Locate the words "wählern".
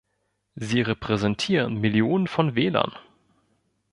2.55-2.91